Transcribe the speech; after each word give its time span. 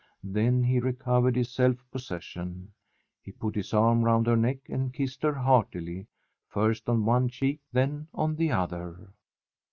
Then 0.23 0.63
he 0.63 0.79
recovered 0.79 1.35
his 1.35 1.51
self 1.53 1.77
possession. 1.91 2.71
He 3.21 3.31
put 3.31 3.53
his 3.53 3.71
arm 3.71 4.03
round 4.03 4.25
her 4.25 4.35
neck 4.35 4.61
and 4.67 4.91
kissed 4.91 5.21
her 5.21 5.35
heartily, 5.35 6.07
first 6.47 6.89
on 6.89 7.05
one 7.05 7.29
cheek, 7.29 7.59
then 7.71 8.07
on 8.11 8.35
the 8.35 8.49
other. 8.51 9.09